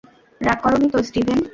রাগ 0.41 0.57
করোনি 0.63 0.87
তো, 0.93 0.99
স্টিভেন? 1.03 1.39